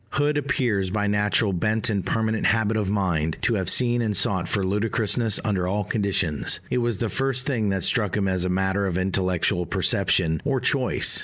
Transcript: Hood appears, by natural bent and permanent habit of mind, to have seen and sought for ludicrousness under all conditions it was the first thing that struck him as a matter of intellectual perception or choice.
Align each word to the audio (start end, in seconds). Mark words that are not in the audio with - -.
Hood 0.13 0.35
appears, 0.35 0.89
by 0.89 1.05
natural 1.05 1.53
bent 1.53 1.87
and 1.87 2.03
permanent 2.03 2.47
habit 2.47 2.75
of 2.75 2.89
mind, 2.89 3.37
to 3.43 3.53
have 3.53 3.69
seen 3.69 4.01
and 4.01 4.17
sought 4.17 4.47
for 4.47 4.65
ludicrousness 4.65 5.39
under 5.45 5.67
all 5.67 5.83
conditions 5.83 6.59
it 6.71 6.79
was 6.79 6.97
the 6.97 7.07
first 7.07 7.45
thing 7.45 7.69
that 7.69 7.83
struck 7.83 8.17
him 8.17 8.27
as 8.27 8.43
a 8.43 8.49
matter 8.49 8.87
of 8.87 8.97
intellectual 8.97 9.67
perception 9.67 10.41
or 10.43 10.59
choice. 10.59 11.19